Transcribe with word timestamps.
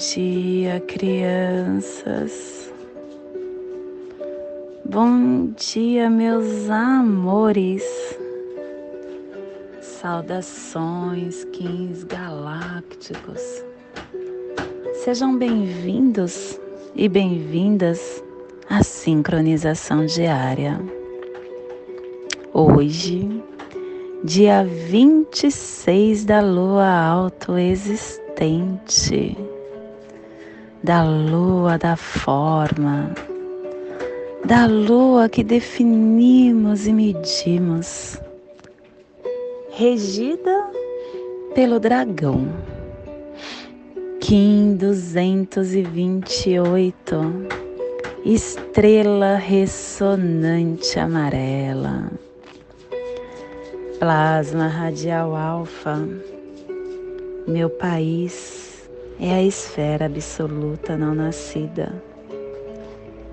Dia, 0.00 0.80
crianças. 0.80 2.72
Bom 4.82 5.48
dia, 5.48 6.08
meus 6.08 6.70
amores. 6.70 7.84
Saudações, 9.82 11.44
kings 11.52 12.06
galácticos. 12.06 13.42
Sejam 15.04 15.36
bem-vindos 15.36 16.58
e 16.96 17.06
bem-vindas 17.06 18.24
à 18.70 18.82
sincronização 18.82 20.06
diária. 20.06 20.80
Hoje, 22.54 23.28
dia 24.24 24.64
26 24.64 26.24
da 26.24 26.40
lua 26.40 26.90
autoexistente 26.90 29.36
da 30.90 31.04
lua 31.04 31.78
da 31.78 31.94
forma, 31.94 33.14
da 34.44 34.66
lua 34.66 35.28
que 35.28 35.44
definimos 35.44 36.88
e 36.88 36.92
medimos, 36.92 38.20
regida 39.70 40.68
pelo 41.54 41.78
dragão. 41.78 42.48
Kim 44.20 44.74
228, 44.74 47.14
estrela 48.24 49.36
ressonante 49.36 50.98
amarela, 50.98 52.10
plasma 54.00 54.66
radial 54.66 55.36
alfa, 55.36 56.04
meu 57.46 57.70
país 57.70 58.69
é 59.20 59.34
a 59.34 59.42
esfera 59.42 60.06
absoluta 60.06 60.96
não 60.96 61.14
nascida. 61.14 62.02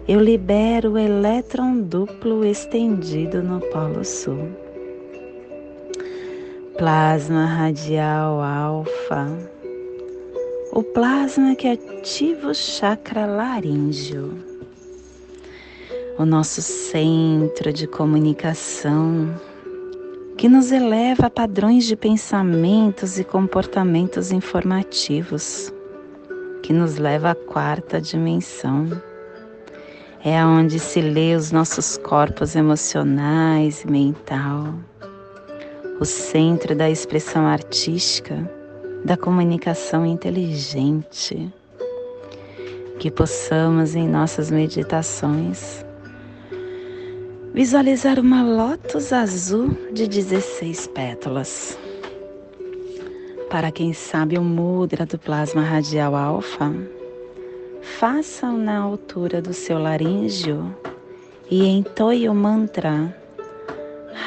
Eu 0.05 0.19
libero 0.19 0.93
o 0.93 0.97
elétron 0.97 1.79
duplo 1.79 2.43
estendido 2.43 3.41
no 3.41 3.61
Polo 3.61 4.03
Sul. 4.03 4.49
Plasma 6.77 7.45
radial 7.45 8.41
alfa. 8.41 9.27
O 10.73 10.83
plasma 10.83 11.55
que 11.55 11.69
ativa 11.69 12.49
o 12.49 12.53
chakra 12.53 13.25
laríngeo. 13.25 14.33
O 16.19 16.25
nosso 16.25 16.61
centro 16.61 17.71
de 17.71 17.87
comunicação 17.87 19.33
que 20.37 20.49
nos 20.49 20.71
eleva 20.71 21.27
a 21.27 21.29
padrões 21.29 21.85
de 21.85 21.95
pensamentos 21.95 23.17
e 23.17 23.23
comportamentos 23.23 24.31
informativos 24.31 25.73
que 26.67 26.73
nos 26.73 26.97
leva 26.97 27.31
à 27.31 27.33
quarta 27.35 28.01
dimensão. 28.01 28.89
É 30.21 30.45
onde 30.45 30.79
se 30.79 30.99
lê 30.99 31.33
os 31.33 31.49
nossos 31.49 31.97
corpos 31.97 32.57
emocionais 32.57 33.85
e 33.85 33.87
mental, 33.87 34.73
o 35.97 36.03
centro 36.03 36.75
da 36.75 36.89
expressão 36.89 37.47
artística, 37.47 38.35
da 39.05 39.15
comunicação 39.15 40.05
inteligente. 40.05 41.49
Que 42.99 43.09
possamos 43.09 43.95
em 43.95 44.05
nossas 44.05 44.51
meditações 44.51 45.85
visualizar 47.53 48.19
uma 48.19 48.43
lótus 48.43 49.13
azul 49.13 49.69
de 49.93 50.05
16 50.05 50.87
pétalas 50.87 51.79
para 53.49 53.71
quem 53.71 53.93
sabe 53.93 54.37
o 54.37 54.43
mudra 54.43 55.05
do 55.05 55.17
plasma 55.17 55.61
radial 55.61 56.15
alfa, 56.15 56.73
façam 57.81 58.57
na 58.57 58.77
altura 58.77 59.41
do 59.41 59.53
seu 59.53 59.79
laríngeo 59.79 60.75
e 61.49 61.65
entoie 61.65 62.27
o 62.27 62.35
mantra 62.35 63.15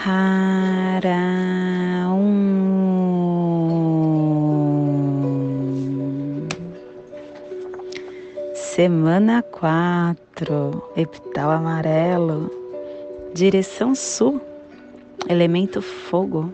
Hara 0.04 1.18
um. 2.08 2.80
Semana 8.54 9.42
4, 9.42 10.92
epital 10.96 11.50
amarelo, 11.50 12.50
direção 13.34 13.94
sul, 13.94 14.40
elemento 15.28 15.82
fogo 15.82 16.50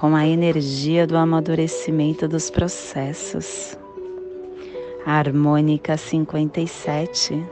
com 0.00 0.16
a 0.16 0.26
energia 0.26 1.06
do 1.06 1.14
amadurecimento 1.14 2.26
dos 2.26 2.48
processos. 2.48 3.78
Harmônica 5.04 5.94
57 5.94 7.46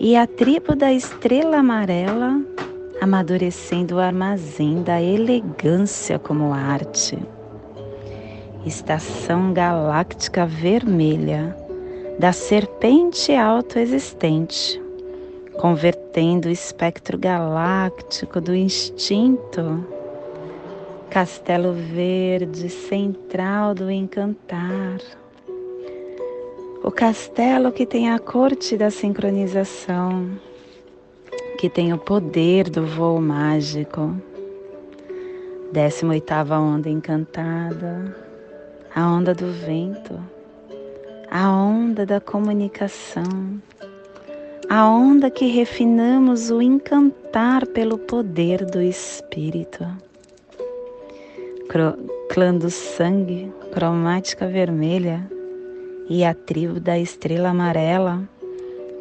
e 0.00 0.16
a 0.16 0.26
tribo 0.26 0.74
da 0.74 0.92
estrela 0.92 1.58
amarela 1.58 2.40
amadurecendo 3.00 3.94
o 3.94 3.98
armazém 4.00 4.82
da 4.82 5.00
elegância 5.00 6.18
como 6.18 6.52
arte. 6.52 7.16
Estação 8.66 9.52
galáctica 9.52 10.46
vermelha 10.46 11.56
da 12.18 12.32
serpente 12.32 13.32
autoexistente, 13.32 14.82
convertendo 15.60 16.48
o 16.48 16.52
espectro 16.52 17.16
galáctico 17.16 18.40
do 18.40 18.52
instinto 18.52 19.93
Castelo 21.14 21.72
Verde, 21.72 22.68
central 22.68 23.72
do 23.72 23.88
encantar. 23.88 24.98
O 26.82 26.90
castelo 26.90 27.70
que 27.70 27.86
tem 27.86 28.10
a 28.10 28.18
corte 28.18 28.76
da 28.76 28.90
sincronização, 28.90 30.28
que 31.56 31.70
tem 31.70 31.92
o 31.92 31.98
poder 31.98 32.68
do 32.68 32.84
voo 32.84 33.20
mágico. 33.20 34.12
18 35.70 36.52
onda 36.52 36.90
encantada, 36.90 38.16
a 38.92 39.08
onda 39.08 39.32
do 39.32 39.52
vento, 39.52 40.18
a 41.30 41.48
onda 41.48 42.04
da 42.04 42.20
comunicação, 42.20 43.62
a 44.68 44.84
onda 44.88 45.30
que 45.30 45.46
refinamos 45.46 46.50
o 46.50 46.60
encantar 46.60 47.68
pelo 47.68 47.98
poder 47.98 48.66
do 48.66 48.82
Espírito 48.82 49.86
clã 52.28 52.54
do 52.54 52.70
sangue, 52.70 53.52
cromática 53.72 54.46
vermelha, 54.46 55.28
e 56.08 56.24
a 56.24 56.34
tribo 56.34 56.78
da 56.78 56.98
estrela 56.98 57.50
amarela, 57.50 58.28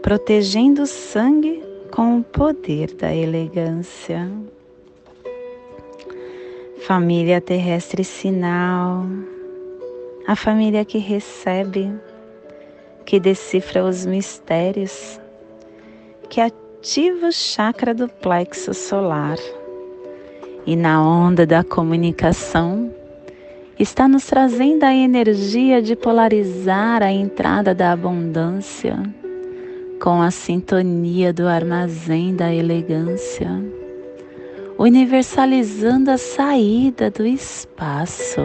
protegendo 0.02 0.84
o 0.84 0.88
sangue 0.88 1.64
com 1.92 2.20
o 2.20 2.24
poder 2.24 2.94
da 2.94 3.14
elegância. 3.14 4.32
Família 6.88 7.40
terrestre 7.40 8.04
sinal, 8.04 9.06
a 10.28 10.36
família 10.36 10.86
que 10.86 10.98
recebe, 10.98 11.92
que 13.06 13.20
decifra 13.20 13.84
os 13.84 14.06
mistérios, 14.06 15.20
que 16.30 16.42
ativa 16.42 17.28
o 17.28 17.32
chakra 17.32 17.94
do 17.94 18.08
plexo 18.08 18.74
solar 18.74 19.38
e 20.66 20.76
na 20.76 21.02
onda 21.06 21.46
da 21.46 21.64
comunicação, 21.64 22.94
está 23.78 24.08
nos 24.08 24.26
trazendo 24.26 24.84
a 24.84 24.94
energia 24.94 25.82
de 25.82 25.96
polarizar 25.96 27.04
a 27.04 27.12
entrada 27.12 27.74
da 27.74 27.92
abundância 27.92 28.98
com 30.02 30.22
a 30.22 30.32
sintonia 30.32 31.32
do 31.34 31.48
armazém 31.48 32.36
da 32.36 32.54
elegância, 32.54 33.50
universalizando 34.78 36.12
a 36.12 36.18
saída 36.18 37.10
do 37.10 37.26
espaço. 37.26 38.42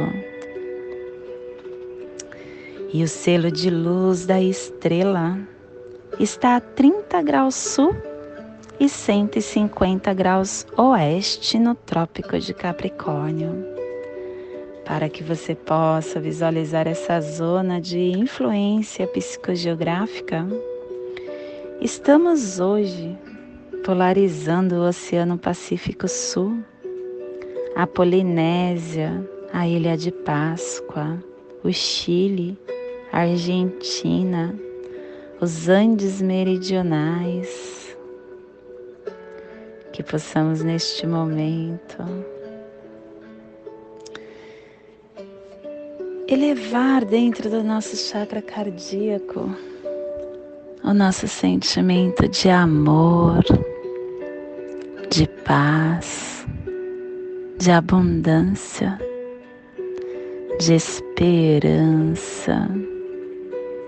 E 2.92 3.02
o 3.02 3.08
selo 3.08 3.50
de 3.50 3.70
luz 3.70 4.25
da 4.25 4.40
estrela 4.40 5.38
está 6.19 6.56
a 6.56 6.60
30 6.60 7.22
graus 7.22 7.54
sul 7.54 7.94
e 8.80 8.88
150 8.88 10.14
graus 10.14 10.66
oeste 10.76 11.58
no 11.58 11.75
Trópico 11.75 12.38
de 12.38 12.54
Capricórnio. 12.54 13.64
Para 14.84 15.08
que 15.08 15.22
você 15.22 15.54
possa 15.54 16.20
visualizar 16.20 16.86
essa 16.86 17.20
zona 17.20 17.80
de 17.80 17.98
influência 17.98 19.06
psicogeográfica, 19.06 20.46
estamos 21.80 22.60
hoje 22.60 23.19
polarizando 23.84 24.76
o 24.76 24.88
Oceano 24.88 25.36
Pacífico 25.36 26.06
Sul, 26.06 26.58
a 27.75 27.86
Polinésia, 27.86 29.28
a 29.52 29.66
Ilha 29.66 29.96
de 29.96 30.12
Páscoa, 30.12 31.19
o 31.64 31.72
Chile, 31.72 32.56
a 33.12 33.20
Argentina, 33.20 34.54
os 35.40 35.69
Andes 35.69 36.22
meridionais, 36.22 37.77
que 39.98 40.02
possamos 40.04 40.62
neste 40.62 41.04
momento 41.08 41.96
elevar 46.28 47.04
dentro 47.04 47.50
do 47.50 47.64
nosso 47.64 47.96
chakra 47.96 48.40
cardíaco 48.40 49.50
o 50.84 50.94
nosso 50.94 51.26
sentimento 51.26 52.28
de 52.28 52.48
amor, 52.48 53.42
de 55.10 55.26
paz, 55.44 56.46
de 57.58 57.72
abundância, 57.72 58.96
de 60.60 60.74
esperança, 60.74 62.68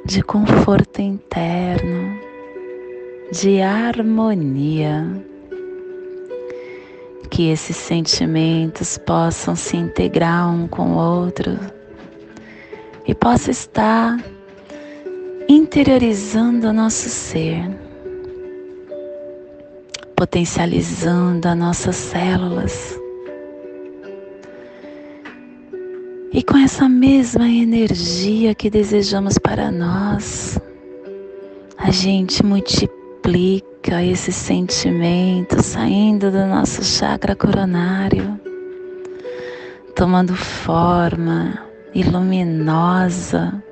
de 0.05 0.25
conforto 0.25 1.01
interno, 1.01 2.19
de 3.31 3.63
harmonia. 3.63 5.30
Que 7.31 7.51
esses 7.51 7.77
sentimentos 7.77 8.99
possam 8.99 9.55
se 9.55 9.77
integrar 9.77 10.53
um 10.53 10.67
com 10.67 10.93
o 10.93 10.97
outro 10.97 11.59
e 13.07 13.15
possa 13.15 13.51
estar 13.51 14.19
interiorizando 15.49 16.69
o 16.69 16.73
nosso 16.73 17.09
ser, 17.09 17.65
potencializando 20.15 21.49
as 21.49 21.57
nossas 21.57 21.97
células. 21.97 22.99
E 26.33 26.43
com 26.43 26.57
essa 26.59 26.89
mesma 26.89 27.49
energia 27.49 28.55
que 28.55 28.69
desejamos 28.71 29.39
para 29.39 29.71
nós, 29.71 30.61
a 31.77 31.91
gente 31.91 32.45
multiplica 32.45 33.70
esse 33.89 34.31
sentimento 34.31 35.63
saindo 35.63 36.31
do 36.31 36.47
nosso 36.47 36.85
chakra 36.85 37.35
coronário, 37.35 38.39
tomando 39.97 40.35
forma 40.35 41.59
e 41.95 42.05
luminosa, 42.05 43.63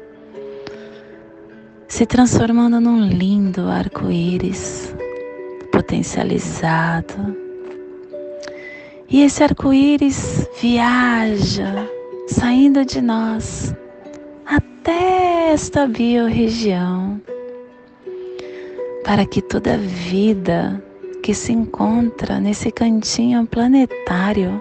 se 1.86 2.04
transformando 2.06 2.80
num 2.80 3.06
lindo 3.06 3.68
arco-íris 3.68 4.94
potencializado. 5.70 7.36
E 9.08 9.22
esse 9.22 9.42
arco-íris 9.42 10.48
viaja, 10.60 11.88
saindo 12.28 12.84
de 12.84 13.00
nós 13.00 13.74
até 14.44 15.52
esta 15.52 15.86
biorregião, 15.86 17.20
para 19.08 19.24
que 19.24 19.40
toda 19.40 19.78
vida 19.78 20.84
que 21.22 21.32
se 21.32 21.50
encontra 21.50 22.38
nesse 22.38 22.70
cantinho 22.70 23.46
planetário 23.46 24.60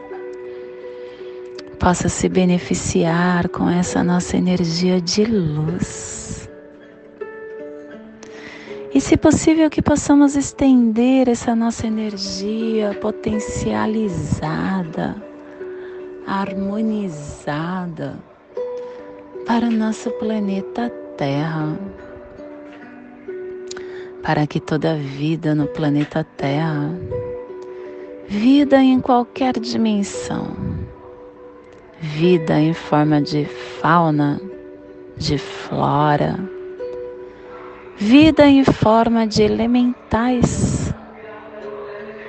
possa 1.77 2.07
se 2.07 2.29
beneficiar 2.29 3.49
com 3.49 3.69
essa 3.69 4.01
nossa 4.05 4.37
energia 4.37 5.01
de 5.01 5.25
luz. 5.25 6.49
E, 8.93 9.01
se 9.01 9.17
possível, 9.17 9.69
que 9.69 9.81
possamos 9.81 10.37
estender 10.37 11.27
essa 11.27 11.53
nossa 11.53 11.85
energia 11.85 12.97
potencializada, 13.01 15.21
harmonizada 16.25 18.17
para 19.45 19.67
o 19.67 19.71
nosso 19.71 20.09
planeta 20.11 20.89
Terra. 21.17 21.77
Para 24.27 24.45
que 24.45 24.59
toda 24.59 24.93
vida 24.93 25.55
no 25.55 25.67
planeta 25.67 26.21
Terra, 26.21 26.91
vida 28.27 28.83
em 28.83 28.99
qualquer 28.99 29.57
dimensão, 29.57 30.49
vida 32.01 32.59
em 32.59 32.73
forma 32.73 33.21
de 33.21 33.45
fauna, 33.45 34.37
de 35.15 35.37
flora, 35.37 36.37
vida 37.95 38.45
em 38.49 38.65
forma 38.65 39.25
de 39.25 39.43
elementais. 39.43 40.93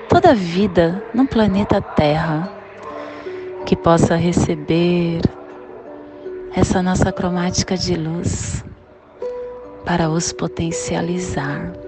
Toda 0.08 0.36
vida 0.36 1.02
no 1.12 1.26
planeta 1.26 1.82
Terra 1.82 2.48
que 3.66 3.74
possa 3.74 4.14
receber 4.14 5.20
essa 6.54 6.80
nossa 6.80 7.10
cromática 7.10 7.76
de 7.76 7.96
luz 7.96 8.64
para 9.84 10.08
os 10.08 10.32
potencializar. 10.32 11.87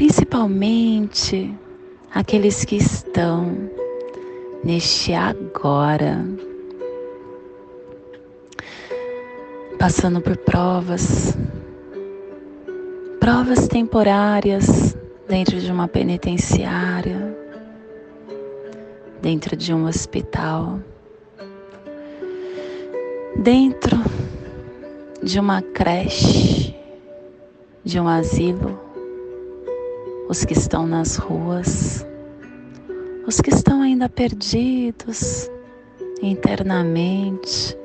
Principalmente 0.00 1.54
aqueles 2.10 2.64
que 2.64 2.76
estão 2.76 3.70
neste 4.64 5.12
agora, 5.12 6.24
passando 9.78 10.22
por 10.22 10.38
provas, 10.38 11.36
provas 13.20 13.68
temporárias 13.68 14.96
dentro 15.28 15.60
de 15.60 15.70
uma 15.70 15.86
penitenciária, 15.86 17.36
dentro 19.20 19.54
de 19.54 19.74
um 19.74 19.84
hospital, 19.84 20.80
dentro 23.36 23.98
de 25.22 25.38
uma 25.38 25.60
creche, 25.60 26.74
de 27.84 28.00
um 28.00 28.08
asilo, 28.08 28.79
os 30.30 30.44
que 30.44 30.54
estão 30.54 30.86
nas 30.86 31.16
ruas 31.16 32.06
os 33.26 33.40
que 33.40 33.50
estão 33.50 33.82
ainda 33.82 34.08
perdidos 34.08 35.50
internamente, 36.22 37.76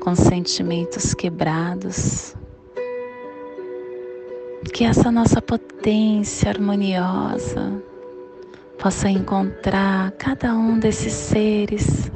com 0.00 0.14
sentimentos 0.14 1.14
quebrados. 1.14 2.36
Que 4.72 4.84
essa 4.84 5.10
nossa 5.10 5.42
potência 5.42 6.50
harmoniosa 6.50 7.82
possa 8.78 9.08
encontrar 9.08 10.12
cada 10.12 10.54
um 10.54 10.78
desses 10.78 11.12
seres 11.12 12.10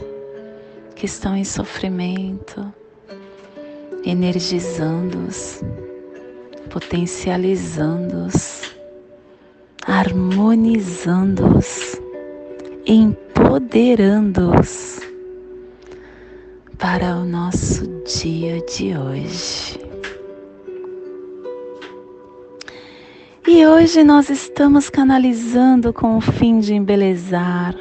que 0.94 1.06
estão 1.06 1.36
em 1.36 1.44
sofrimento, 1.44 2.72
energizando-os, 4.04 5.60
potencializando-os 6.70 8.65
harmonizando-os, 9.86 12.00
empoderando-os 12.84 15.00
para 16.76 17.16
o 17.16 17.24
nosso 17.24 17.86
dia 18.04 18.60
de 18.62 18.98
hoje. 18.98 19.78
E 23.46 23.64
hoje 23.64 24.02
nós 24.02 24.28
estamos 24.28 24.90
canalizando 24.90 25.92
com 25.92 26.16
o 26.16 26.20
fim 26.20 26.58
de 26.58 26.74
embelezar, 26.74 27.76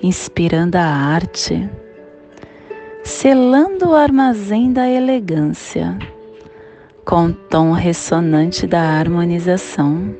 inspirando 0.00 0.76
a 0.76 0.84
arte, 0.84 1.68
selando 3.02 3.88
o 3.88 3.96
armazém 3.96 4.72
da 4.72 4.88
elegância, 4.88 5.98
com 7.04 7.26
o 7.26 7.32
tom 7.32 7.72
ressonante 7.72 8.64
da 8.64 8.80
harmonização 8.80 10.14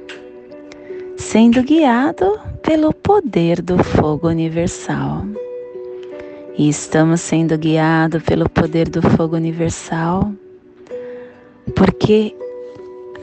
sendo 1.21 1.62
guiado 1.62 2.41
pelo 2.62 2.95
poder 2.95 3.61
do 3.61 3.77
fogo 3.85 4.27
universal. 4.29 5.23
E 6.57 6.69
estamos 6.69 7.21
sendo 7.21 7.59
guiados 7.59 8.23
pelo 8.23 8.49
poder 8.49 8.89
do 8.89 9.03
fogo 9.03 9.37
universal, 9.37 10.33
porque 11.77 12.35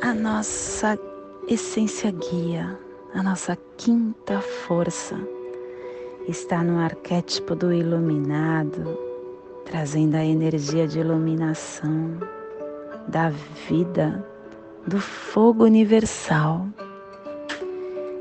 a 0.01 0.13
nossa 0.13 0.97
essência 1.49 2.11
guia, 2.11 2.77
a 3.15 3.23
nossa 3.23 3.57
quinta 3.77 4.39
força, 4.41 5.19
está 6.27 6.63
no 6.63 6.79
arquétipo 6.79 7.55
do 7.55 7.73
iluminado, 7.73 8.97
trazendo 9.65 10.15
a 10.15 10.23
energia 10.23 10.87
de 10.87 10.99
iluminação, 10.99 12.19
da 13.07 13.31
vida, 13.67 14.23
do 14.85 14.99
fogo 14.99 15.63
universal 15.63 16.67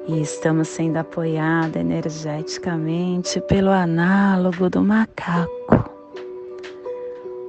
e 0.08 0.20
estamos 0.20 0.68
sendo 0.68 0.98
apoiados 0.98 1.76
energeticamente 1.76 3.40
pelo 3.42 3.70
análogo 3.70 4.70
do 4.70 4.82
macaco. 4.82 5.90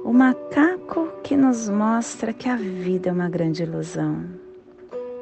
O 0.04 0.12
macaco 0.12 1.08
que 1.22 1.36
nos 1.36 1.68
mostra 1.68 2.32
que 2.32 2.48
a 2.48 2.56
vida 2.56 3.10
é 3.10 3.12
uma 3.12 3.28
grande 3.28 3.62
ilusão, 3.62 4.24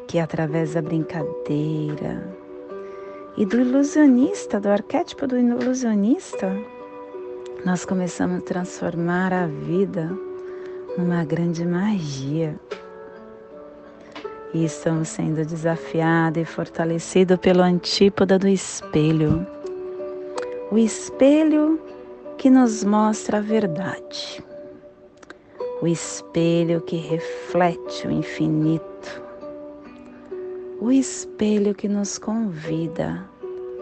que 0.08 0.18
através 0.18 0.74
da 0.74 0.80
brincadeira 0.80 2.26
e 3.36 3.44
do 3.44 3.60
ilusionista, 3.60 4.58
do 4.58 4.68
arquétipo 4.68 5.26
do 5.26 5.36
ilusionista, 5.38 6.50
nós 7.66 7.84
começamos 7.84 8.38
a 8.38 8.42
transformar 8.42 9.32
a 9.32 9.46
vida 9.46 10.10
numa 10.96 11.24
grande 11.24 11.66
magia 11.66 12.58
e 14.56 14.64
estamos 14.64 15.08
sendo 15.08 15.44
desafiados 15.44 16.40
e 16.40 16.44
fortalecidos 16.46 17.36
pelo 17.36 17.62
antípoda 17.62 18.38
do 18.38 18.48
espelho. 18.48 19.46
O 20.72 20.78
espelho 20.78 21.78
que 22.38 22.48
nos 22.48 22.82
mostra 22.82 23.36
a 23.36 23.40
verdade, 23.42 24.42
o 25.82 25.86
espelho 25.86 26.80
que 26.80 26.96
reflete 26.96 28.06
o 28.06 28.10
infinito, 28.10 29.22
o 30.80 30.90
espelho 30.90 31.74
que 31.74 31.86
nos 31.86 32.16
convida 32.16 33.28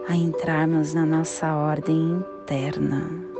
a 0.09 0.15
entrarmos 0.15 0.93
na 0.93 1.05
nossa 1.05 1.55
ordem 1.55 2.21
interna. 2.41 3.34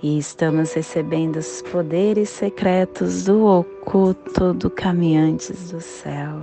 E 0.00 0.16
estamos 0.16 0.74
recebendo 0.74 1.36
os 1.36 1.60
poderes 1.60 2.28
secretos 2.28 3.24
do 3.24 3.44
oculto 3.44 4.54
do 4.54 4.70
Caminhantes 4.70 5.72
do 5.72 5.80
Céu. 5.80 6.38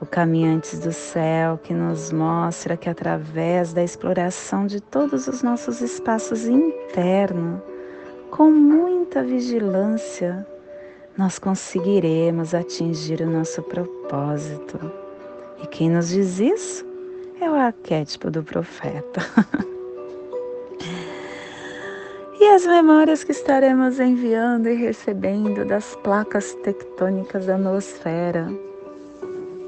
O 0.00 0.06
Caminhantes 0.06 0.78
do 0.78 0.94
Céu 0.94 1.58
que 1.62 1.74
nos 1.74 2.10
mostra 2.10 2.74
que 2.74 2.88
através 2.88 3.74
da 3.74 3.84
exploração 3.84 4.66
de 4.66 4.80
todos 4.80 5.28
os 5.28 5.42
nossos 5.42 5.82
espaços 5.82 6.46
internos, 6.46 7.60
com 8.30 8.50
muita 8.50 9.22
vigilância, 9.22 10.46
nós 11.18 11.38
conseguiremos 11.38 12.54
atingir 12.54 13.20
o 13.20 13.30
nosso 13.30 13.62
propósito. 13.64 14.90
E 15.62 15.66
quem 15.66 15.90
nos 15.90 16.08
diz 16.08 16.40
isso 16.40 16.86
é 17.38 17.50
o 17.50 17.54
arquétipo 17.54 18.30
do 18.30 18.42
profeta. 18.42 19.20
as 22.60 22.66
memórias 22.66 23.24
que 23.24 23.32
estaremos 23.32 23.98
enviando 23.98 24.68
e 24.68 24.74
recebendo 24.74 25.64
das 25.64 25.96
placas 25.96 26.52
tectônicas 26.62 27.46
da 27.46 27.56
noosfera. 27.56 28.52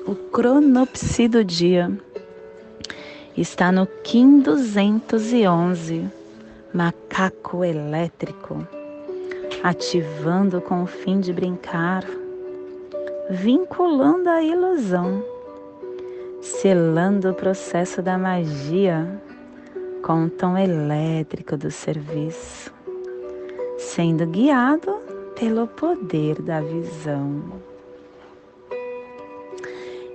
O 0.06 0.14
cronopsi 0.14 1.26
do 1.26 1.42
dia 1.42 1.90
está 3.34 3.72
no 3.72 3.86
Kim 3.86 4.40
211, 4.40 6.06
macaco 6.74 7.64
elétrico 7.64 8.66
ativando 9.62 10.60
com 10.60 10.82
o 10.82 10.86
fim 10.86 11.18
de 11.18 11.32
brincar, 11.32 12.04
vinculando 13.30 14.28
a 14.28 14.42
ilusão, 14.42 15.24
selando 16.42 17.30
o 17.30 17.34
processo 17.34 18.02
da 18.02 18.18
magia 18.18 19.08
com 20.02 20.24
o 20.24 20.30
tom 20.30 20.58
elétrico 20.58 21.56
do 21.56 21.70
serviço, 21.70 22.81
sendo 23.82 24.24
guiado 24.26 24.94
pelo 25.38 25.66
poder 25.66 26.40
da 26.40 26.60
visão. 26.60 27.42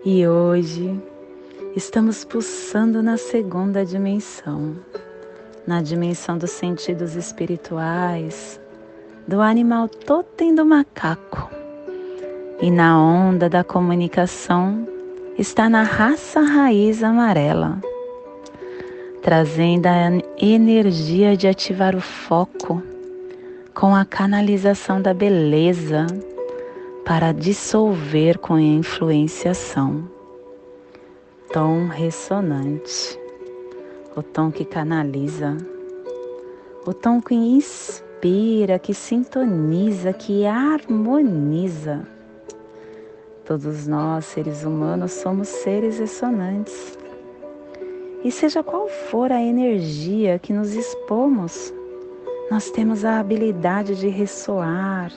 E 0.04 0.26
hoje 0.26 1.00
estamos 1.76 2.24
pulsando 2.24 3.04
na 3.04 3.18
segunda 3.18 3.86
dimensão, 3.86 4.76
na 5.68 5.82
dimensão 5.82 6.38
dos 6.38 6.52
sentidos 6.52 7.16
espirituais 7.16 8.60
do 9.28 9.42
animal 9.42 9.90
totem 9.90 10.56
do 10.56 10.66
macaco. 10.66 11.50
E 12.62 12.72
na 12.72 13.00
onda 13.00 13.50
da 13.50 13.64
comunicação 13.64 14.88
está 15.38 15.70
na 15.70 15.84
raça 15.84 16.40
raiz 16.40 17.04
amarela, 17.04 17.80
trazendo 19.22 19.88
a 19.88 20.10
energia 20.40 21.36
de 21.36 21.48
ativar 21.48 21.96
o 21.96 22.02
foco 22.02 22.82
com 23.80 23.94
a 23.94 24.04
canalização 24.04 25.00
da 25.00 25.14
beleza 25.14 26.08
para 27.06 27.32
dissolver 27.32 28.40
com 28.40 28.56
a 28.56 28.62
influenciação. 28.62 30.10
Tom 31.54 31.86
ressonante, 31.86 33.20
o 34.16 34.24
tom 34.24 34.50
que 34.50 34.66
canaliza, 34.66 35.56
o 36.88 36.92
tom 36.92 37.22
que 37.22 37.36
inspira 37.36 38.80
que 38.80 38.96
sintoniza, 38.96 40.12
que 40.12 40.48
harmoniza. 40.48 42.02
Todos 43.46 43.86
nós, 43.86 44.26
seres 44.26 44.64
humanos, 44.64 45.12
somos 45.12 45.48
seres 45.48 46.00
ressonantes. 46.00 46.98
E 48.24 48.32
seja 48.32 48.64
qual 48.64 48.88
for 48.88 49.32
a 49.32 49.40
energia 49.40 50.40
que 50.40 50.52
nos 50.52 50.74
expomos, 50.74 51.72
nós 52.50 52.72
temos 52.72 53.04
a 53.04 53.20
habilidade 53.20 53.96
de 53.96 54.08
ressoar, 54.08 55.12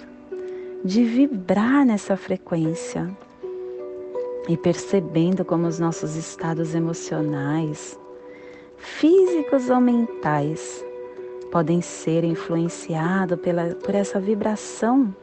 de 0.84 1.04
vibrar 1.04 1.86
nessa 1.86 2.16
frequência. 2.16 3.08
E 4.48 4.56
percebendo 4.56 5.44
como 5.44 5.68
os 5.68 5.78
nossos 5.78 6.16
estados 6.16 6.74
emocionais, 6.74 7.96
físicos 8.76 9.70
ou 9.70 9.80
mentais, 9.80 10.84
podem 11.52 11.80
ser 11.80 12.24
influenciados 12.24 13.38
pela, 13.38 13.76
por 13.76 13.94
essa 13.94 14.18
vibração, 14.18 15.14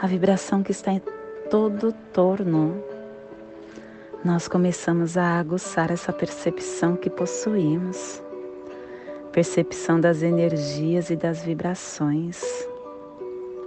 a 0.00 0.06
vibração 0.06 0.62
que 0.62 0.70
está 0.70 0.92
em 0.92 1.02
todo 1.50 1.92
torno. 2.12 2.80
Nós 4.24 4.46
começamos 4.46 5.16
a 5.16 5.38
aguçar 5.40 5.90
essa 5.90 6.12
percepção 6.12 6.94
que 6.94 7.10
possuímos, 7.10 8.22
percepção 9.28 10.00
das 10.00 10.22
energias 10.22 11.10
e 11.10 11.16
das 11.16 11.42
vibrações, 11.42 12.42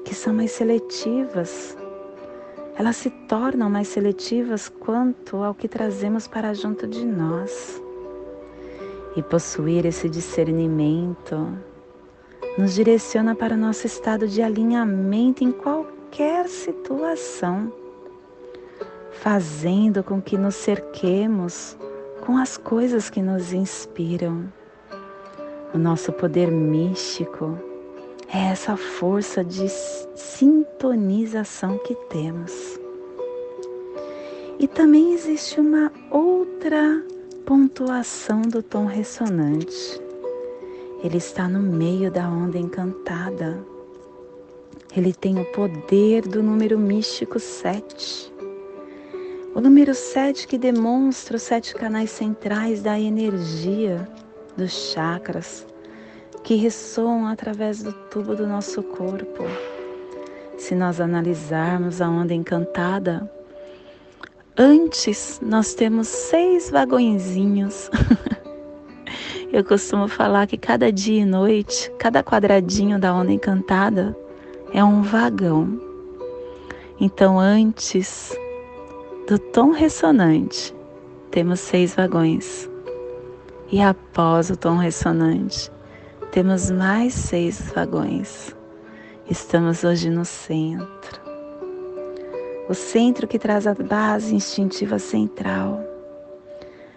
que 0.03 0.13
são 0.13 0.33
mais 0.33 0.51
seletivas. 0.51 1.77
Elas 2.77 2.95
se 2.97 3.09
tornam 3.27 3.69
mais 3.69 3.87
seletivas 3.87 4.69
quanto 4.69 5.37
ao 5.37 5.53
que 5.53 5.67
trazemos 5.67 6.27
para 6.27 6.53
junto 6.53 6.87
de 6.87 7.05
nós 7.05 7.81
e 9.15 9.21
possuir 9.21 9.85
esse 9.85 10.09
discernimento 10.09 11.57
nos 12.57 12.73
direciona 12.73 13.33
para 13.33 13.55
o 13.55 13.57
nosso 13.57 13.85
estado 13.87 14.27
de 14.27 14.41
alinhamento 14.41 15.43
em 15.43 15.51
qualquer 15.51 16.47
situação, 16.49 17.71
fazendo 19.11 20.03
com 20.03 20.21
que 20.21 20.37
nos 20.37 20.55
cerquemos 20.55 21.77
com 22.25 22.37
as 22.37 22.57
coisas 22.57 23.09
que 23.09 23.21
nos 23.21 23.53
inspiram. 23.53 24.51
O 25.73 25.77
nosso 25.77 26.11
poder 26.11 26.51
místico 26.51 27.57
é 28.27 28.51
essa 28.51 28.75
força 28.75 29.41
de 29.41 29.69
sintonização 30.15 31.77
que 31.77 31.95
temos. 32.09 32.77
E 34.59 34.67
também 34.67 35.13
existe 35.13 35.61
uma 35.61 35.89
outra 36.09 37.01
pontuação 37.45 38.41
do 38.41 38.61
tom 38.61 38.85
ressonante. 38.85 40.01
Ele 41.01 41.17
está 41.17 41.47
no 41.47 41.61
meio 41.61 42.11
da 42.11 42.27
onda 42.29 42.57
encantada. 42.57 43.65
Ele 44.95 45.13
tem 45.13 45.39
o 45.39 45.45
poder 45.53 46.23
do 46.23 46.43
número 46.43 46.77
místico 46.77 47.39
7. 47.39 48.33
O 49.55 49.61
número 49.61 49.95
7 49.95 50.45
que 50.49 50.57
demonstra 50.57 51.37
os 51.37 51.43
sete 51.43 51.73
canais 51.73 52.11
centrais 52.11 52.81
da 52.81 52.99
energia 52.99 54.05
dos 54.61 54.71
chakras 54.93 55.65
que 56.43 56.55
ressoam 56.55 57.27
através 57.27 57.83
do 57.83 57.93
tubo 58.09 58.35
do 58.35 58.47
nosso 58.47 58.81
corpo. 58.81 59.43
Se 60.57 60.75
nós 60.75 61.01
analisarmos 61.01 62.01
a 62.01 62.09
onda 62.09 62.33
encantada, 62.33 63.29
Antes 64.57 65.39
nós 65.41 65.73
temos 65.73 66.09
seis 66.09 66.69
vagõezinhos. 66.69 67.89
Eu 69.51 69.63
costumo 69.63 70.09
falar 70.09 70.45
que 70.45 70.57
cada 70.57 70.91
dia 70.91 71.21
e 71.21 71.25
noite, 71.25 71.89
cada 71.97 72.21
quadradinho 72.21 72.99
da 72.99 73.13
onda 73.13 73.31
encantada 73.31 74.15
é 74.73 74.83
um 74.83 75.01
vagão. 75.01 75.79
Então, 76.99 77.39
antes 77.39 78.37
do 79.27 79.39
tom 79.39 79.71
ressonante, 79.71 80.75
temos 81.31 81.61
seis 81.61 81.95
vagões. 81.95 82.70
E 83.71 83.81
após 83.81 84.49
o 84.49 84.57
tom 84.57 84.75
ressonante, 84.75 85.71
temos 86.31 86.69
mais 86.69 87.13
seis 87.13 87.71
vagões. 87.73 88.55
Estamos 89.29 89.83
hoje 89.83 90.09
no 90.09 90.25
centro 90.25 91.21
o 92.71 92.73
centro 92.73 93.27
que 93.27 93.37
traz 93.37 93.67
a 93.67 93.73
base 93.73 94.33
instintiva 94.33 94.97
central, 94.97 95.83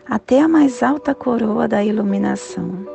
até 0.07 0.41
a 0.41 0.47
mais 0.47 0.85
alta 0.85 1.13
coroa 1.17 1.67
da 1.67 1.83
iluminação. 1.83 2.87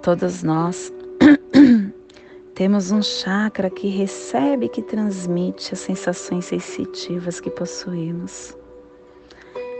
Todos 0.00 0.44
nós 0.44 0.92
temos 2.54 2.92
um 2.92 3.02
chakra 3.02 3.68
que 3.68 3.88
recebe 3.88 4.66
e 4.66 4.68
que 4.68 4.80
transmite 4.80 5.74
as 5.74 5.80
sensações 5.80 6.44
sensitivas 6.44 7.40
que 7.40 7.50
possuímos. 7.50 8.56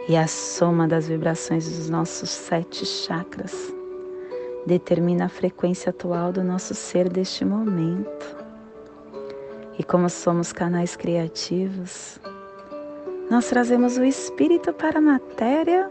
E 0.09 0.17
a 0.17 0.27
soma 0.27 0.89
das 0.89 1.07
vibrações 1.07 1.69
dos 1.69 1.89
nossos 1.89 2.29
sete 2.29 2.85
chakras 2.85 3.73
determina 4.67 5.27
a 5.27 5.29
frequência 5.29 5.91
atual 5.91 6.33
do 6.33 6.43
nosso 6.43 6.75
ser 6.75 7.09
deste 7.09 7.45
momento. 7.45 8.37
E 9.79 9.85
como 9.85 10.11
somos 10.11 10.53
canais 10.53 10.97
criativos, 10.97 12.21
nós 13.31 13.49
trazemos 13.49 13.97
o 13.97 14.05
espírito 14.05 14.73
para 14.73 14.99
a 14.99 15.03
matéria 15.03 15.91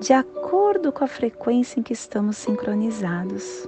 de 0.00 0.12
acordo 0.12 0.92
com 0.92 1.04
a 1.04 1.08
frequência 1.08 1.80
em 1.80 1.82
que 1.82 1.92
estamos 1.92 2.36
sincronizados. 2.36 3.66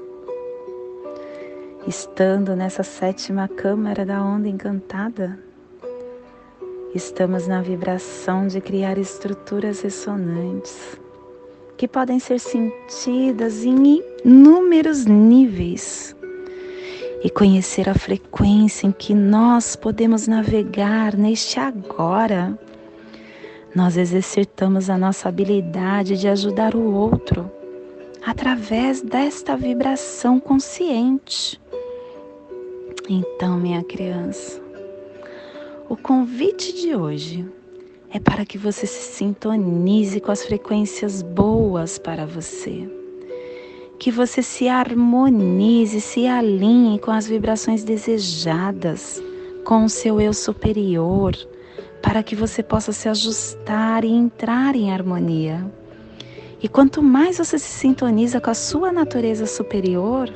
Estando 1.87 2.55
nessa 2.55 2.83
sétima 2.83 3.49
câmara 3.49 4.05
da 4.05 4.23
onda 4.23 4.49
encantada, 4.49 5.39
estamos 6.95 7.47
na 7.47 7.61
vibração 7.61 8.47
de 8.47 8.61
criar 8.61 8.99
estruturas 8.99 9.83
ressonantes 9.83 10.99
que 11.77 11.87
podem 11.87 12.19
ser 12.19 12.41
sentidas 12.41 13.65
em 13.65 14.03
inúmeros 14.25 15.07
níveis 15.07 16.17
e 17.23 17.31
conhecer 17.31 17.89
a 17.89 17.95
frequência 17.95 18.87
em 18.87 18.93
que 18.93 19.15
nós 19.15 19.77
podemos 19.77 20.27
navegar 20.27 21.17
neste 21.17 21.61
agora. 21.61 22.59
Nós 23.75 23.97
exercitamos 23.97 24.91
a 24.91 24.99
nossa 24.99 25.29
habilidade 25.29 26.17
de 26.17 26.27
ajudar 26.27 26.75
o 26.75 26.93
outro 26.93 27.51
através 28.27 29.01
desta 29.01 29.57
vibração 29.57 30.41
consciente. 30.41 31.61
Então, 33.09 33.57
minha 33.57 33.85
criança, 33.85 34.61
o 35.89 35.97
convite 35.97 36.75
de 36.75 36.95
hoje 36.95 37.49
é 38.11 38.21
para 38.21 38.45
que 38.45 38.59
você 38.59 38.87
se 38.87 39.17
sintonize 39.17 40.21
com 40.21 40.31
as 40.31 40.45
frequências 40.45 41.23
boas 41.23 41.99
para 41.99 42.27
você. 42.27 42.87
Que 43.99 44.11
você 44.11 44.43
se 44.43 44.69
harmonize, 44.69 45.99
se 46.03 46.27
alinhe 46.27 46.99
com 46.99 47.11
as 47.11 47.27
vibrações 47.27 47.85
desejadas, 47.85 49.23
com 49.65 49.85
o 49.85 49.89
seu 49.89 50.21
eu 50.21 50.35
superior, 50.35 51.35
para 52.03 52.23
que 52.23 52.37
você 52.37 52.63
possa 52.63 52.93
se 52.93 53.09
ajustar 53.09 54.05
e 54.05 54.13
entrar 54.13 54.77
em 54.77 54.93
harmonia. 54.93 55.65
E 56.63 56.69
quanto 56.69 57.03
mais 57.03 57.39
você 57.39 57.59
se 57.59 57.71
sintoniza 57.71 58.43
com 58.43 58.51
a 58.51 58.55
sua 58.55 58.93
natureza 58.93 59.47
superior, 59.47 60.31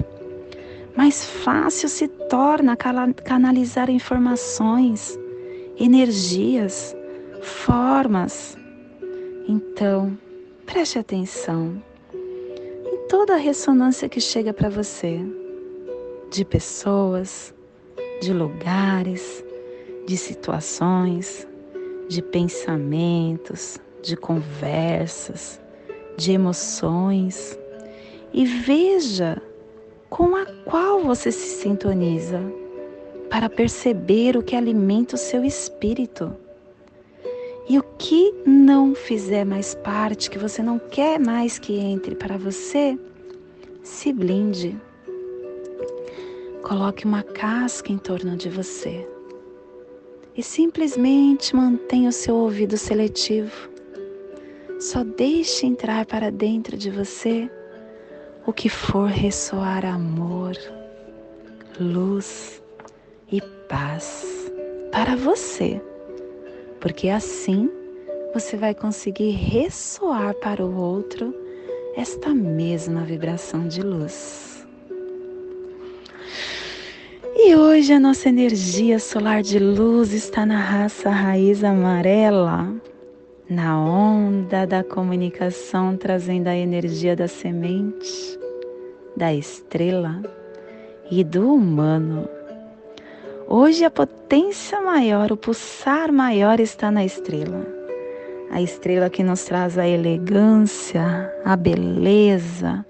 mais 0.97 1.25
fácil 1.25 1.91
se 1.91 2.09
torna 2.09 2.75
canalizar 3.25 3.91
informações, 3.91 5.19
energias, 5.85 6.97
formas. 7.41 8.57
Então, 9.49 10.17
preste 10.65 10.97
atenção 10.97 11.83
em 12.15 13.09
toda 13.09 13.35
a 13.35 13.39
ressonância 13.39 14.09
que 14.09 14.21
chega 14.21 14.53
para 14.53 14.69
você, 14.69 15.21
de 16.31 16.45
pessoas, 16.45 17.53
de 18.21 18.33
lugares, 18.33 19.45
de 20.07 20.17
situações, 20.17 21.49
de 22.09 22.23
pensamentos, 22.23 23.79
de 24.03 24.17
conversas, 24.17 25.61
de 26.17 26.31
emoções, 26.31 27.59
e 28.33 28.45
veja 28.45 29.43
com 30.09 30.37
a 30.37 30.47
qual 30.65 31.01
você 31.01 31.33
se 31.33 31.61
sintoniza 31.61 32.41
para 33.33 33.49
perceber 33.49 34.37
o 34.37 34.43
que 34.43 34.55
alimenta 34.55 35.15
o 35.15 35.19
seu 35.19 35.43
espírito. 35.43 36.37
E 37.67 37.79
o 37.79 37.83
que 37.97 38.31
não 38.45 38.95
fizer 38.95 39.43
mais 39.43 39.75
parte, 39.75 40.29
que 40.29 40.39
você 40.39 40.63
não 40.63 40.79
quer 40.79 41.19
mais 41.19 41.59
que 41.59 41.79
entre 41.79 42.15
para 42.15 42.37
você, 42.37 42.99
se 43.83 44.13
blinde. 44.13 44.79
Coloque 46.63 47.07
uma 47.07 47.23
casca 47.23 47.91
em 47.91 47.97
torno 47.97 48.37
de 48.37 48.51
você 48.51 49.09
e 50.37 50.43
simplesmente 50.43 51.57
mantenha 51.57 52.11
o 52.11 52.13
seu 52.13 52.35
ouvido 52.35 52.77
seletivo. 52.77 53.71
Só 54.79 55.03
deixe 55.03 55.65
entrar 55.65 56.05
para 56.05 56.31
dentro 56.31 56.77
de 56.77 56.91
você 56.91 57.51
o 58.47 58.53
que 58.53 58.69
for 58.69 59.09
ressoar 59.09 59.87
amor, 59.87 60.55
luz 61.81 62.62
e 63.33 63.41
paz 63.69 64.53
para 64.93 65.17
você, 65.17 65.81
porque 66.79 67.09
assim 67.09 67.71
você 68.35 68.57
vai 68.57 68.75
conseguir 68.75 69.31
ressoar 69.31 70.35
para 70.35 70.65
o 70.65 70.77
outro 70.77 71.35
esta 71.97 72.29
mesma 72.35 73.03
vibração 73.03 73.67
de 73.67 73.83
luz. 73.83 74.67
E 77.35 77.57
hoje 77.57 77.93
a 77.93 77.99
nossa 77.99 78.29
energia 78.29 78.99
solar 78.99 79.43
de 79.43 79.59
luz 79.59 80.13
está 80.13 80.45
na 80.45 80.61
raça 80.61 81.11
raiz 81.11 81.65
amarela 81.65 82.73
na 83.49 83.79
onda 83.79 84.67
da 84.67 84.83
comunicação, 84.83 85.97
trazendo 85.97 86.49
a 86.49 86.57
energia 86.57 87.15
da 87.15 87.29
semente, 87.29 88.39
da 89.17 89.33
estrela 89.33 90.23
e 91.11 91.23
do 91.23 91.55
humano. 91.55 92.29
Hoje 93.55 93.85
a 93.85 93.91
potência 93.91 94.81
maior, 94.81 95.31
o 95.31 95.37
pulsar 95.37 96.11
maior 96.11 96.59
está 96.59 96.91
na 96.91 97.05
estrela. 97.05 97.67
A 98.51 98.63
estrela 98.63 99.11
que 99.11 99.23
nos 99.23 99.45
traz 99.45 99.77
a 99.77 99.87
elegância, 99.87 101.31
a 101.45 101.55
beleza, 101.55 102.83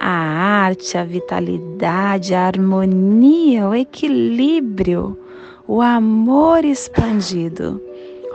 a 0.00 0.08
arte, 0.08 0.96
a 0.96 1.04
vitalidade, 1.04 2.34
a 2.34 2.46
harmonia, 2.46 3.68
o 3.68 3.74
equilíbrio, 3.74 5.18
o 5.66 5.82
amor 5.82 6.64
expandido. 6.64 7.78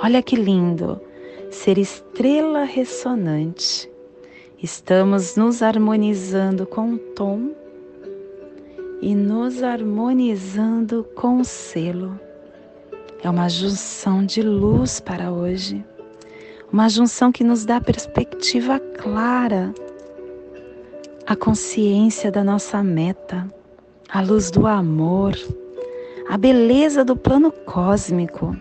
Olha 0.04 0.22
que 0.22 0.36
lindo! 0.36 1.02
ser 1.50 1.80
estrela 1.80 2.66
ressonante. 2.66 3.90
Estamos 4.62 5.36
nos 5.36 5.64
harmonizando 5.64 6.68
com 6.68 6.94
o 6.94 6.98
tom 7.00 7.63
e 9.04 9.14
nos 9.14 9.62
harmonizando 9.62 11.06
com 11.14 11.42
o 11.42 11.44
selo. 11.44 12.18
É 13.22 13.30
uma 13.30 13.50
junção 13.50 14.26
de 14.26 14.42
luz 14.42 15.02
para 15.02 15.30
hoje, 15.30 15.84
uma 16.72 16.88
junção 16.88 17.30
que 17.30 17.44
nos 17.44 17.66
dá 17.66 17.82
perspectiva 17.82 18.80
clara, 18.80 19.74
a 21.28 21.36
consciência 21.36 22.32
da 22.32 22.46
nossa 22.46 22.82
meta, 22.82 23.46
a 24.08 24.22
luz 24.22 24.50
do 24.50 24.66
amor, 24.66 25.34
a 26.30 26.38
beleza 26.38 27.04
do 27.04 27.18
plano 27.18 27.52
cósmico. 27.52 28.56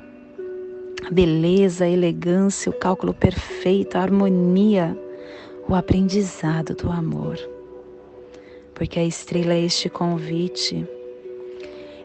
A 1.06 1.10
beleza, 1.10 1.84
a 1.84 1.88
elegância, 1.88 2.70
o 2.70 2.72
cálculo 2.72 3.12
perfeito, 3.12 3.96
a 3.96 4.02
harmonia, 4.02 4.96
o 5.68 5.74
aprendizado 5.74 6.74
do 6.76 6.90
amor. 6.90 7.36
Porque 8.74 8.98
a 8.98 9.04
estrela 9.04 9.54
é 9.54 9.64
este 9.64 9.88
convite, 9.88 10.86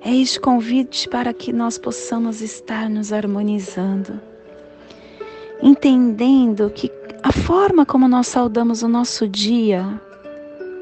é 0.03 0.15
este 0.15 0.39
convite 0.39 1.10
para 1.10 1.34
que 1.34 1.51
nós 1.51 1.77
possamos 1.77 2.41
estar 2.41 2.89
nos 2.89 3.12
harmonizando, 3.12 4.19
entendendo 5.62 6.69
que 6.69 6.91
a 7.23 7.32
forma 7.32 7.86
como 7.86 8.08
nós 8.08 8.27
saudamos 8.27 8.84
o 8.84 8.88
nosso 8.88 9.27
dia, 9.27 9.99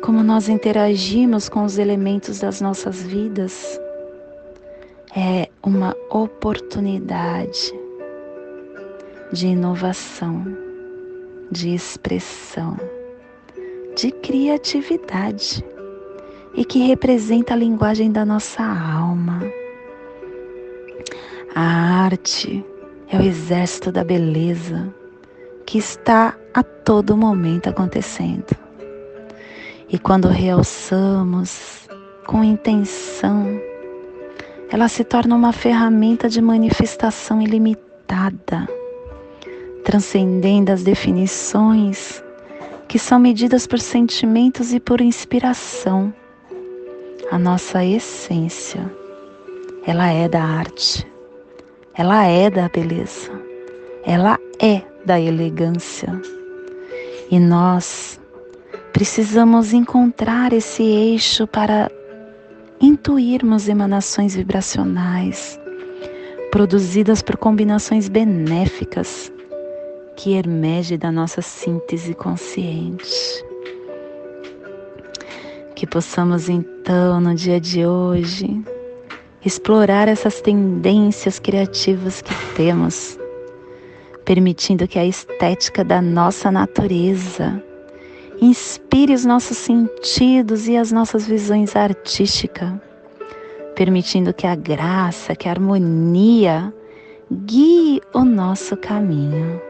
como 0.02 0.22
nós 0.22 0.50
interagimos 0.50 1.50
com 1.50 1.64
os 1.64 1.78
elementos 1.78 2.40
das 2.40 2.62
nossas 2.62 3.02
vidas, 3.02 3.80
é 5.16 5.50
uma 5.64 5.96
oportunidade 6.10 7.74
de 9.32 9.48
inovação, 9.48 10.46
de 11.50 11.74
expressão, 11.74 12.78
de 13.96 14.12
criatividade 14.12 15.64
e 16.56 16.64
que 16.64 16.80
representa 16.80 17.54
a 17.54 17.58
linguagem 17.58 18.12
da 18.12 18.26
nossa 18.26 18.64
alma. 18.64 19.42
A 21.54 22.04
arte 22.06 22.64
é 23.10 23.18
o 23.18 23.22
exército 23.22 23.92
da 23.92 24.04
beleza 24.04 24.94
que 25.66 25.78
está 25.78 26.36
a 26.54 26.64
todo 26.64 27.18
momento 27.18 27.70
acontecendo. 27.70 28.56
E 29.90 30.00
quando 30.00 30.28
realçamos 30.28 31.88
com 32.26 32.44
intenção, 32.44 33.60
ela 34.70 34.88
se 34.88 35.04
torna 35.04 35.36
uma 35.36 35.54
ferramenta 35.54 36.28
de 36.28 36.42
manifestação 36.42 37.42
ilimitada 37.42 38.68
transcendendo 39.86 40.72
as 40.72 40.84
definições 40.84 42.22
que 42.88 42.98
são 42.98 43.20
medidas 43.20 43.68
por 43.68 43.80
sentimentos 43.80 44.74
e 44.74 44.80
por 44.80 45.00
inspiração. 45.00 46.14
A 47.32 47.40
nossa 47.40 47.84
essência, 47.84 48.90
ela 49.86 50.12
é 50.12 50.30
da 50.30 50.44
arte, 50.44 51.06
ela 51.96 52.26
é 52.26 52.50
da 52.50 52.70
beleza, 52.70 53.32
ela 54.06 54.40
é 54.60 54.84
da 55.06 55.20
elegância. 55.20 56.22
E 57.32 57.40
nós 57.40 58.20
precisamos 58.94 59.74
encontrar 59.74 60.54
esse 60.54 60.84
eixo 60.84 61.48
para 61.48 61.92
intuirmos 62.80 63.68
emanações 63.68 64.36
vibracionais 64.36 65.60
produzidas 66.52 67.22
por 67.22 67.38
combinações 67.38 68.08
benéficas 68.08 69.32
que 70.16 70.36
emerge 70.36 70.96
da 70.96 71.12
nossa 71.12 71.42
síntese 71.42 72.14
consciente. 72.14 73.44
Que 75.76 75.86
possamos 75.86 76.48
então, 76.48 77.20
no 77.20 77.36
dia 77.36 77.60
de 77.60 77.86
hoje, 77.86 78.64
explorar 79.46 80.08
essas 80.08 80.40
tendências 80.40 81.38
criativas 81.38 82.22
que 82.22 82.34
temos, 82.56 83.20
permitindo 84.24 84.88
que 84.88 84.98
a 84.98 85.06
estética 85.06 85.84
da 85.84 86.02
nossa 86.02 86.50
natureza 86.50 87.62
inspire 88.42 89.14
os 89.14 89.26
nossos 89.26 89.58
sentidos 89.58 90.66
e 90.70 90.78
as 90.78 90.94
nossas 90.94 91.28
visões 91.28 91.76
artísticas, 91.76 92.72
permitindo 93.76 94.34
que 94.34 94.48
a 94.48 94.56
graça, 94.56 95.36
que 95.36 95.50
a 95.50 95.52
harmonia 95.52 96.74
guie 97.30 98.02
o 98.14 98.24
nosso 98.24 98.78
caminho. 98.78 99.62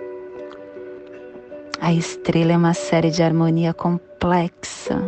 A 1.82 1.92
estrela 1.92 2.52
é 2.52 2.58
uma 2.58 2.76
série 2.76 3.10
de 3.10 3.24
harmonia 3.24 3.74
complexa 3.74 5.04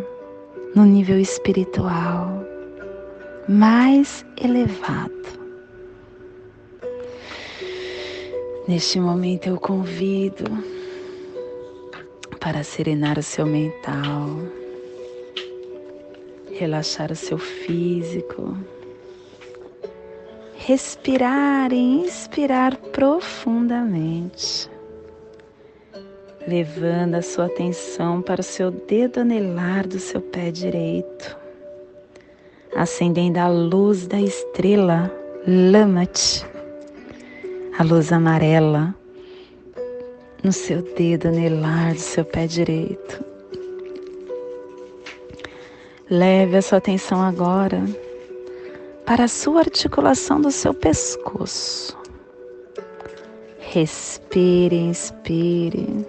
no 0.78 0.86
nível 0.86 1.20
espiritual 1.20 2.46
mais 3.50 4.24
elevado. 4.40 5.12
Neste 8.68 9.00
momento 9.00 9.48
eu 9.48 9.60
convido 9.60 10.46
para 12.40 12.63
serenar 12.63 13.18
o 13.18 13.24
seu 13.24 13.48
mental, 13.48 14.30
relaxar 16.54 17.12
o 17.12 17.16
seu 17.16 17.40
físico, 17.40 18.56
respirar 20.58 21.74
e 21.74 22.02
inspirar 22.06 22.78
profundamente, 22.78 24.70
levando 26.48 27.16
a 27.16 27.22
sua 27.22 27.48
atenção 27.48 28.22
para 28.22 28.40
o 28.40 28.44
seu 28.44 28.72
dedo 28.72 29.20
anelar 29.20 29.86
do 29.86 30.00
seu 30.00 30.22
pé 30.22 30.50
direito, 30.50 31.38
acendendo 32.74 33.38
a 33.40 33.50
luz 33.50 34.08
da 34.08 34.20
estrela 34.20 35.12
Lamat, 35.46 36.46
a 37.78 37.84
luz 37.84 38.14
amarela 38.14 38.96
no 40.42 40.54
seu 40.54 40.82
dedo 40.82 41.28
anelar 41.28 41.94
do 41.94 42.00
seu 42.00 42.24
pé 42.24 42.48
direito. 42.48 43.24
Leve 46.10 46.56
a 46.56 46.62
sua 46.62 46.78
atenção 46.78 47.22
agora 47.22 47.84
para 49.06 49.26
a 49.26 49.28
sua 49.28 49.60
articulação 49.60 50.40
do 50.40 50.52
seu 50.52 50.74
pescoço. 50.74 51.98
Respire, 53.60 54.78
inspire, 54.78 56.06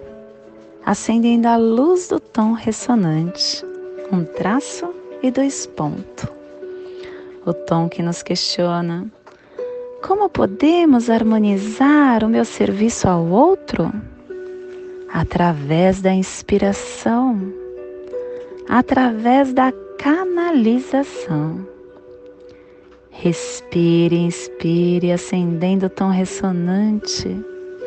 acendendo 0.89 1.47
a 1.47 1.55
luz 1.55 2.07
do 2.07 2.19
tom 2.19 2.53
ressonante, 2.53 3.63
um 4.11 4.25
traço 4.25 4.91
e 5.21 5.29
dois 5.29 5.67
pontos. 5.67 6.27
O 7.45 7.53
tom 7.53 7.87
que 7.87 8.01
nos 8.01 8.23
questiona: 8.23 9.05
como 10.01 10.27
podemos 10.27 11.07
harmonizar 11.07 12.23
o 12.23 12.29
meu 12.29 12.43
serviço 12.43 13.07
ao 13.07 13.23
outro? 13.23 13.93
através 15.11 16.01
da 16.01 16.13
inspiração, 16.13 17.51
através 18.67 19.53
da 19.53 19.71
canalização. 19.97 21.67
Respire, 23.09 24.15
inspire, 24.15 25.11
acendendo 25.11 25.87
o 25.87 25.89
tom 25.89 26.09
ressonante 26.09 27.35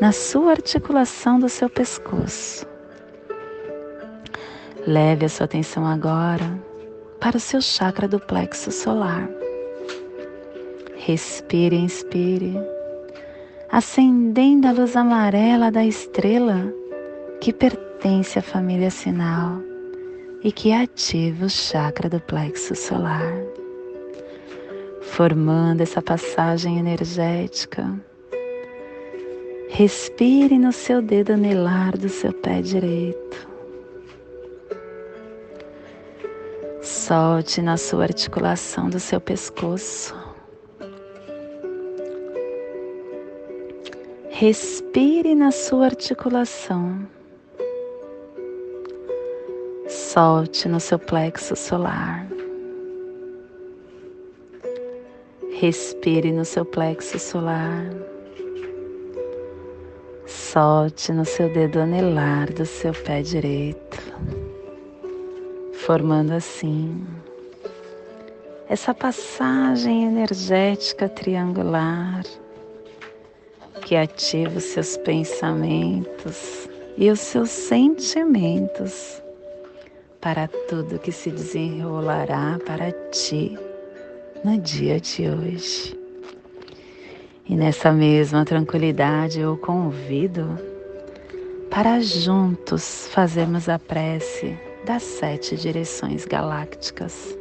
na 0.00 0.12
sua 0.12 0.50
articulação 0.50 1.38
do 1.38 1.48
seu 1.48 1.70
pescoço. 1.70 2.71
Leve 4.86 5.26
a 5.26 5.28
sua 5.28 5.44
atenção 5.44 5.86
agora 5.86 6.58
para 7.20 7.36
o 7.36 7.40
seu 7.40 7.60
chakra 7.60 8.08
do 8.08 8.18
plexo 8.18 8.72
solar. 8.72 9.30
Respire, 10.96 11.76
inspire, 11.76 12.52
acendendo 13.70 14.66
a 14.66 14.72
luz 14.72 14.96
amarela 14.96 15.70
da 15.70 15.84
estrela 15.84 16.74
que 17.40 17.52
pertence 17.52 18.40
à 18.40 18.42
família 18.42 18.90
sinal 18.90 19.60
e 20.42 20.50
que 20.50 20.72
ativa 20.72 21.46
o 21.46 21.50
chakra 21.50 22.08
do 22.08 22.18
plexo 22.18 22.74
solar, 22.74 23.32
formando 25.00 25.82
essa 25.82 26.02
passagem 26.02 26.80
energética. 26.80 27.88
Respire 29.68 30.58
no 30.58 30.72
seu 30.72 31.00
dedo 31.00 31.34
anelar 31.34 31.96
do 31.96 32.08
seu 32.08 32.32
pé 32.32 32.60
direito. 32.60 33.51
Solte 37.06 37.60
na 37.60 37.76
sua 37.76 38.04
articulação 38.04 38.88
do 38.88 39.00
seu 39.00 39.20
pescoço. 39.20 40.14
Respire 44.30 45.34
na 45.34 45.50
sua 45.50 45.86
articulação 45.86 47.06
solte 50.12 50.68
no 50.68 50.78
seu 50.78 50.98
plexo 50.98 51.56
solar. 51.56 52.26
Respire 55.52 56.30
no 56.30 56.44
seu 56.44 56.64
plexo 56.64 57.18
solar. 57.18 57.86
Solte 60.26 61.12
no 61.12 61.24
seu 61.24 61.48
dedo 61.48 61.80
anelar 61.80 62.52
do 62.52 62.66
seu 62.66 62.92
pé 62.92 63.22
direito, 63.22 63.91
formando 65.82 66.32
assim 66.32 67.04
essa 68.68 68.94
passagem 68.94 70.04
energética 70.04 71.08
triangular 71.08 72.22
que 73.84 73.96
ativa 73.96 74.58
os 74.58 74.64
seus 74.64 74.96
pensamentos 74.98 76.68
e 76.96 77.10
os 77.10 77.18
seus 77.18 77.50
sentimentos 77.50 79.20
para 80.20 80.46
tudo 80.68 81.00
que 81.00 81.10
se 81.10 81.30
desenrolará 81.30 82.58
para 82.64 82.92
ti 83.10 83.58
no 84.44 84.56
dia 84.58 85.00
de 85.00 85.28
hoje. 85.28 85.98
E 87.44 87.56
nessa 87.56 87.90
mesma 87.90 88.44
tranquilidade 88.44 89.40
eu 89.40 89.56
convido 89.56 90.46
para 91.68 92.00
juntos 92.00 93.08
fazermos 93.08 93.68
a 93.68 93.80
prece 93.80 94.56
das 94.84 95.02
sete 95.02 95.56
direções 95.56 96.24
galácticas, 96.24 97.36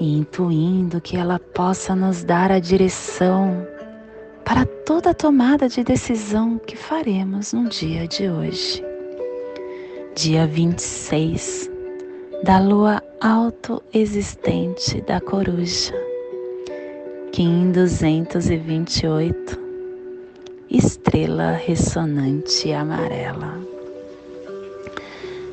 e 0.00 0.16
intuindo 0.16 1.00
que 1.00 1.16
ela 1.16 1.38
possa 1.38 1.94
nos 1.94 2.22
dar 2.22 2.50
a 2.52 2.58
direção 2.58 3.66
para 4.44 4.64
toda 4.64 5.12
tomada 5.12 5.68
de 5.68 5.84
decisão 5.84 6.58
que 6.58 6.76
faremos 6.76 7.52
no 7.52 7.68
dia 7.68 8.06
de 8.06 8.28
hoje. 8.28 8.82
Dia 10.14 10.46
26 10.46 11.70
da 12.42 12.58
lua 12.58 13.02
autoexistente 13.20 15.00
da 15.02 15.20
coruja, 15.20 15.94
Kim 17.32 17.72
228, 17.72 19.58
estrela 20.70 21.52
ressonante 21.52 22.72
amarela. 22.72 23.77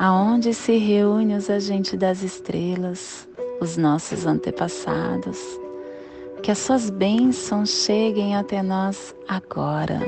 aonde 0.00 0.54
se 0.54 0.78
reúne 0.78 1.34
os 1.34 1.50
agentes 1.50 1.98
das 1.98 2.22
estrelas, 2.22 3.28
os 3.60 3.76
nossos 3.76 4.24
antepassados. 4.24 5.38
Que 6.42 6.50
as 6.50 6.56
suas 6.56 6.88
bênçãos 6.88 7.68
cheguem 7.68 8.34
até 8.34 8.62
nós 8.62 9.14
agora. 9.28 10.00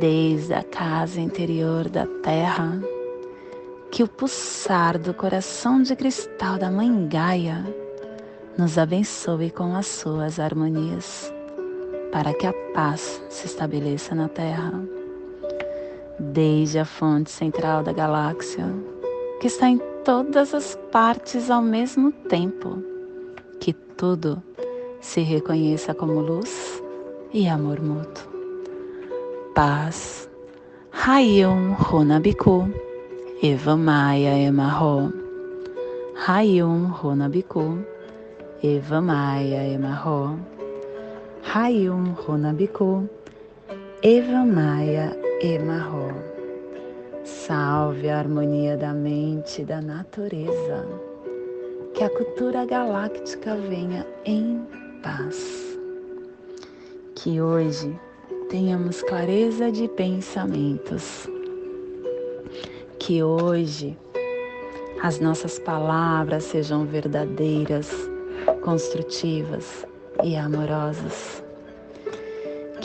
Desde 0.00 0.54
a 0.54 0.64
casa 0.64 1.20
interior 1.20 1.88
da 1.88 2.04
terra, 2.24 2.82
que 3.92 4.02
o 4.02 4.08
pulsar 4.08 4.98
do 4.98 5.14
coração 5.14 5.80
de 5.80 5.94
cristal 5.94 6.58
da 6.58 6.68
Mãe 6.68 7.06
Gaia 7.06 7.64
nos 8.58 8.76
abençoe 8.76 9.52
com 9.52 9.76
as 9.76 9.86
suas 9.86 10.40
harmonias, 10.40 11.32
para 12.10 12.34
que 12.34 12.44
a 12.48 12.52
paz 12.74 13.22
se 13.28 13.46
estabeleça 13.46 14.16
na 14.16 14.28
Terra. 14.28 14.95
Desde 16.18 16.78
a 16.78 16.84
fonte 16.84 17.30
central 17.30 17.82
da 17.82 17.92
galáxia, 17.92 18.64
que 19.38 19.48
está 19.48 19.68
em 19.68 19.78
todas 20.02 20.54
as 20.54 20.74
partes 20.90 21.50
ao 21.50 21.60
mesmo 21.60 22.10
tempo, 22.10 22.82
que 23.60 23.72
tudo 23.72 24.42
se 25.00 25.20
reconheça 25.20 25.92
como 25.92 26.20
luz 26.20 26.82
e 27.34 27.46
amor 27.46 27.80
mútuo. 27.82 28.26
Paz. 29.54 30.28
Hayum 30.90 31.74
Runabiku. 31.74 32.68
Eva 33.42 33.76
Maia 33.76 34.38
Emarro. 34.38 35.12
Hayum 36.26 36.86
Runabiku. 36.86 37.78
Eva 38.62 39.00
Maia 39.02 39.68
Emarro. 39.68 40.38
Hayum 41.54 42.14
Runabiku. 42.14 43.06
Eva 44.02 44.44
Maia 44.44 45.25
Emarro. 45.40 46.14
Salve 47.22 48.08
a 48.08 48.18
harmonia 48.20 48.74
da 48.74 48.94
mente 48.94 49.60
e 49.60 49.64
da 49.66 49.82
natureza. 49.82 50.88
Que 51.92 52.04
a 52.04 52.10
cultura 52.10 52.64
galáctica 52.64 53.54
venha 53.54 54.06
em 54.24 54.66
paz. 55.02 55.78
Que 57.14 57.38
hoje 57.38 57.94
tenhamos 58.48 59.02
clareza 59.02 59.70
de 59.70 59.86
pensamentos. 59.88 61.28
Que 62.98 63.22
hoje 63.22 63.94
as 65.02 65.20
nossas 65.20 65.58
palavras 65.58 66.44
sejam 66.44 66.86
verdadeiras 66.86 67.90
construtivas 68.62 69.86
e 70.24 70.34
amorosas. 70.34 71.45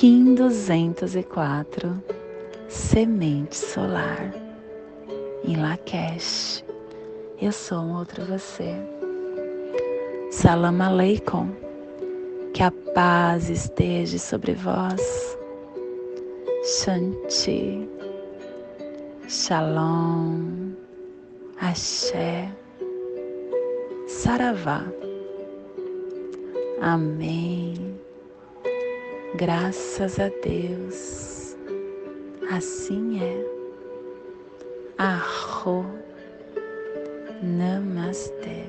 Kim 0.00 0.36
204, 0.36 2.00
Semente 2.68 3.56
Solar, 3.56 4.32
em 5.42 5.56
Lakesh. 5.56 6.64
Eu 7.42 7.50
sou 7.50 7.80
um 7.80 7.96
outro 7.96 8.24
você. 8.24 8.76
Salam 10.30 10.80
Aleikum, 10.80 11.50
que 12.54 12.62
a 12.62 12.70
paz 12.94 13.50
esteja 13.50 14.20
sobre 14.20 14.52
vós. 14.54 15.36
Shanti, 16.62 17.88
Shalom, 19.26 20.74
Axé, 21.60 22.48
Saravá. 24.06 24.84
Amém. 26.80 27.97
Graças 29.34 30.18
a 30.18 30.28
Deus. 30.42 31.56
Assim 32.50 33.22
é. 33.22 33.44
Arro. 34.96 35.84
Namastê. 37.42 38.64